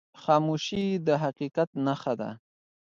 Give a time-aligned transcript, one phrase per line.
[0.21, 2.29] خاموشي، د حقیقت نښه ده.